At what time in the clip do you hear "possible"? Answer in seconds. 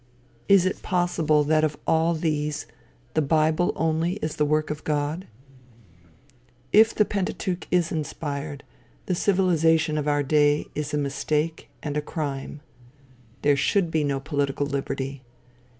0.81-1.43